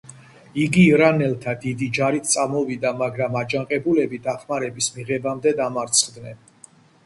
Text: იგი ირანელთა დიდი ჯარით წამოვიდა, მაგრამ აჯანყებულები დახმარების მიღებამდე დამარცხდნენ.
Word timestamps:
იგი 0.61 0.85
ირანელთა 0.93 1.53
დიდი 1.65 1.89
ჯარით 1.97 2.31
წამოვიდა, 2.31 2.95
მაგრამ 3.03 3.39
აჯანყებულები 3.43 4.23
დახმარების 4.27 4.91
მიღებამდე 4.99 5.57
დამარცხდნენ. 5.63 6.45